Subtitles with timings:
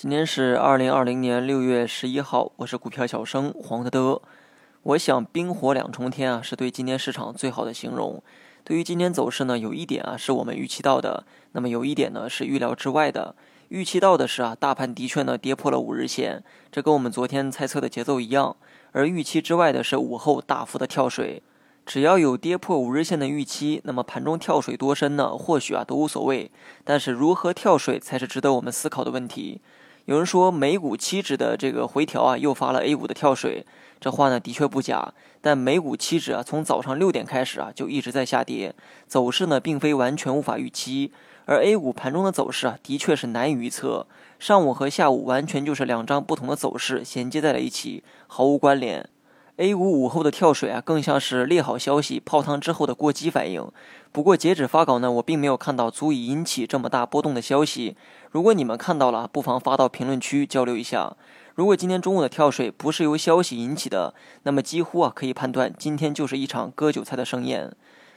[0.00, 4.22] 今天是二零二零年六月十一号，我是股票小生黄德德。
[4.84, 8.22] 我想冰火两重天啊，是对今天市场最好的形容。
[8.62, 13.34] 对于今天走势呢，有一点啊是我们预期到的，那么有一点呢是预料之外的。
[13.70, 18.56] 预期到的是啊，大盘的确呢跌破了五日线，这跟我们昨天猜测的节奏一样。
[18.92, 21.42] 而预期之外的是午后大幅的跳水。
[21.84, 25.36] 只要有跌破五日线的预期，那么盘中跳水多深呢？
[25.36, 26.52] 或许啊都无所谓。
[26.84, 29.60] 但是如何跳水才是值得我们思考的问题。
[30.08, 33.66] 有人说美股期指的这个回调啊，诱发了 A 股的跳水，
[34.00, 35.12] 这话呢的确不假。
[35.42, 38.74] 但美股期指啊，从早上六点开始啊，就一直在下跌，
[39.06, 41.12] 走势呢并非完全无法预期。
[41.44, 44.06] 而 A 股盘中的走势啊，的确是难以预测。
[44.38, 49.10] 上午和下午完全就是两张不同的走势衔接在了一起，毫无关联。
[49.58, 53.68] A 股午后的跳水啊，更像是利好消息泡汤之后的过激反应。
[54.12, 57.96] 不过截止发稿呢，我并没有看到足以引起这么大波动的消息。
[58.30, 61.16] 如果你们看到了，不妨发到评论区交流一下。
[61.56, 64.14] 如果今天中午的跳水不是由消息引起的，
[64.44, 67.72] 那么几乎啊可以判断今天就是一场割韭菜的盛宴。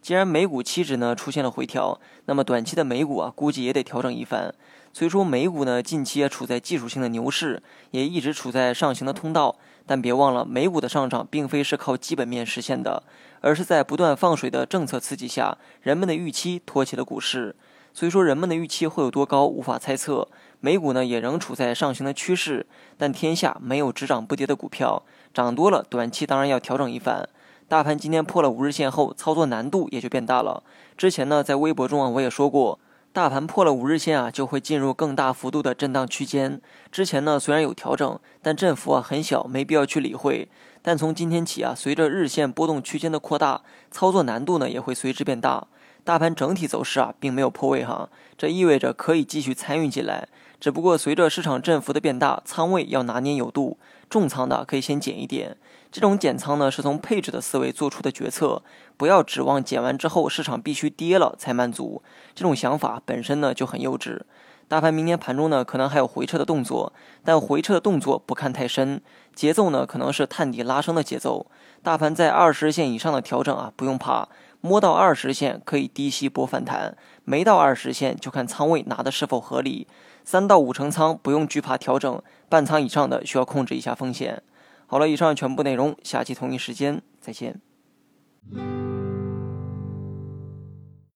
[0.00, 4.54] 既然美股期指呢出现了回调，那么短期的美股啊估计也得调整一番。
[4.94, 9.56] 虽说美股呢近期也处在技术性的牛市，也一直处在上行的通道。
[9.86, 13.04] 但别忘了，美股的上涨并非是靠基本面实现的，
[13.40, 17.54] 而是在不断放水的政策刺激下，人们的预期托起了股市。
[17.94, 20.28] 所以说，人们的预期会有多高，无法猜测。
[20.60, 22.66] 美股呢，也仍处在上行的趋势，
[22.98, 27.26] 但天下没有只涨不跌的股票，涨多了，短期当然要调整一番。
[27.68, 30.62] 大盘今天破了五日线后，操作难度也就变大了。
[30.96, 32.78] 之前呢，在微博中啊，我也说过。
[33.16, 36.60] 大盘破了五日线啊，就会进入更大幅度的震荡区间。
[36.92, 40.50] 之前呢，虽然有调整，但振幅啊很小，没必要去理会。
[40.82, 45.66] 但从今天起啊，随着日线波动区间的扩大，操作难度呢也会随之变大。
[46.04, 50.28] 大盘整体走势啊，并没有破位哈，这意味着可以继续参与进来。
[50.58, 55.56] 只不过随着市场振幅的变大，仓位要拿捏有度，重仓的可以先减一点。
[55.92, 58.62] 这种减仓呢，是从配置的思维做出的决策，
[58.96, 62.02] 不要指望减完之后市场必须跌了才满足。
[62.34, 64.20] 这种想法本身呢就很幼稚。
[64.68, 66.92] 大盘明天盘中呢可能还有回撤的动作，
[67.24, 69.00] 但回撤的动作不看太深，
[69.34, 71.46] 节奏呢可能是探底拉升的节奏。
[71.82, 74.28] 大盘在二十线以上的调整啊，不用怕，
[74.60, 79.86] 摸到二十线可以低吸博反弹，没到二十线就看仓位拿的是否合理。
[80.26, 84.42] 三到五成仓不用惧怕调整，半仓以上的需要控制一下风险。
[84.88, 87.60] 好了，以上全部内容，下期同一时间再见。